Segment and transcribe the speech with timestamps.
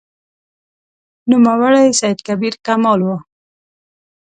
[1.29, 3.09] نوموړی سید کبیر کمال و.